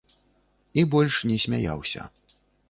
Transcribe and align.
І 0.81 0.85
больш 0.93 1.19
не 1.33 1.37
смяяўся. 1.45 2.09